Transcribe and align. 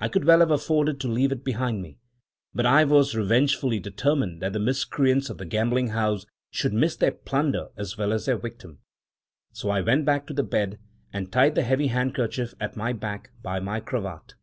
I 0.00 0.08
could 0.08 0.24
well 0.24 0.38
have 0.40 0.50
afforded 0.50 0.98
to 1.00 1.08
leave 1.12 1.30
it 1.30 1.44
behind 1.44 1.82
me, 1.82 1.98
but 2.54 2.64
I 2.64 2.84
was 2.84 3.14
revengefully 3.14 3.78
determined 3.78 4.40
that 4.40 4.54
the 4.54 4.58
miscreants 4.58 5.28
of 5.28 5.36
the 5.36 5.44
gambling 5.44 5.88
house 5.88 6.24
should 6.50 6.72
miss 6.72 6.96
their 6.96 7.12
plunder 7.12 7.68
as 7.76 7.98
well 7.98 8.14
as 8.14 8.24
their 8.24 8.38
victim. 8.38 8.78
So 9.52 9.68
I 9.68 9.82
went 9.82 10.06
back 10.06 10.26
to 10.28 10.32
the 10.32 10.42
bed 10.42 10.78
and 11.12 11.30
tied 11.30 11.54
the 11.54 11.64
heavy 11.64 11.88
handkerchief 11.88 12.54
at 12.58 12.78
my 12.78 12.94
back 12.94 13.30
by 13.42 13.60
my 13.60 13.78
cravat. 13.80 14.36